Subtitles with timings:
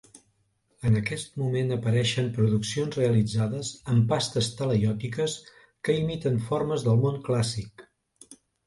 [0.91, 5.39] En aquest moment apareixen produccions realitzades amb pastes talaiòtiques
[5.87, 7.91] que imiten formes del món clàssic.